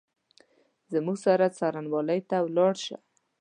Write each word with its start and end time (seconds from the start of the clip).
زموږ 0.93 1.17
سره 1.25 1.45
څارنوالۍ 1.57 2.19
ته 2.29 2.37
ولاړ 2.45 2.73
شه! 2.85 2.97